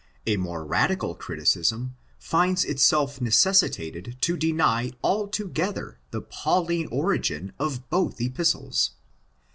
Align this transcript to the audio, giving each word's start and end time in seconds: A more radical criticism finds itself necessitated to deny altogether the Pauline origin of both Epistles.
A 0.25 0.35
more 0.35 0.65
radical 0.65 1.13
criticism 1.13 1.95
finds 2.17 2.65
itself 2.65 3.21
necessitated 3.21 4.17
to 4.21 4.35
deny 4.35 4.93
altogether 5.03 5.99
the 6.09 6.21
Pauline 6.23 6.87
origin 6.89 7.53
of 7.59 7.87
both 7.91 8.19
Epistles. 8.19 8.93